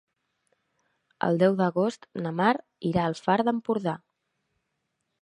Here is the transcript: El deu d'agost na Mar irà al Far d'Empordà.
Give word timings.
El 1.27 1.37
deu 1.43 1.59
d'agost 1.59 2.09
na 2.25 2.33
Mar 2.41 2.51
irà 2.93 3.07
al 3.13 3.19
Far 3.29 3.39
d'Empordà. 3.47 3.99